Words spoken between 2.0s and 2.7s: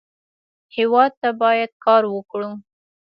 وکړو